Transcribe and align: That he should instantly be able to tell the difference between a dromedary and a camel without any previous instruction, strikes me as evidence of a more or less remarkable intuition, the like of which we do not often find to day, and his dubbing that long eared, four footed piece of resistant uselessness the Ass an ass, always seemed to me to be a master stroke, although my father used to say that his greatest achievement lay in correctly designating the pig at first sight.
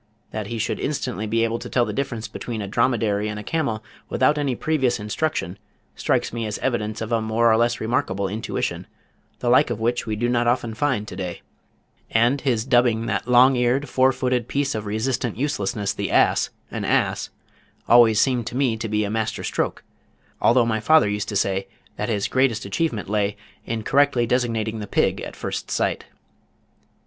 That 0.31 0.47
he 0.47 0.57
should 0.57 0.79
instantly 0.79 1.27
be 1.27 1.43
able 1.43 1.59
to 1.59 1.69
tell 1.69 1.85
the 1.85 1.93
difference 1.93 2.27
between 2.27 2.59
a 2.59 2.67
dromedary 2.67 3.29
and 3.29 3.39
a 3.39 3.43
camel 3.43 3.83
without 4.09 4.39
any 4.39 4.55
previous 4.55 4.99
instruction, 4.99 5.59
strikes 5.95 6.33
me 6.33 6.47
as 6.47 6.57
evidence 6.57 7.01
of 7.01 7.11
a 7.11 7.21
more 7.21 7.51
or 7.51 7.55
less 7.55 7.79
remarkable 7.79 8.27
intuition, 8.27 8.87
the 9.41 9.47
like 9.47 9.69
of 9.69 9.79
which 9.79 10.07
we 10.07 10.15
do 10.15 10.27
not 10.27 10.47
often 10.47 10.73
find 10.73 11.07
to 11.07 11.15
day, 11.15 11.43
and 12.09 12.41
his 12.41 12.65
dubbing 12.65 13.05
that 13.05 13.27
long 13.27 13.55
eared, 13.55 13.87
four 13.87 14.11
footed 14.11 14.47
piece 14.47 14.73
of 14.73 14.87
resistant 14.87 15.37
uselessness 15.37 15.93
the 15.93 16.09
Ass 16.09 16.49
an 16.71 16.83
ass, 16.83 17.29
always 17.87 18.19
seemed 18.19 18.47
to 18.47 18.57
me 18.57 18.77
to 18.77 18.89
be 18.89 19.03
a 19.03 19.11
master 19.11 19.43
stroke, 19.43 19.83
although 20.41 20.65
my 20.65 20.79
father 20.79 21.07
used 21.07 21.29
to 21.29 21.35
say 21.35 21.67
that 21.97 22.09
his 22.09 22.27
greatest 22.27 22.65
achievement 22.65 23.07
lay 23.07 23.37
in 23.67 23.83
correctly 23.83 24.25
designating 24.25 24.79
the 24.79 24.87
pig 24.87 25.21
at 25.21 25.35
first 25.35 25.69
sight. 25.69 26.05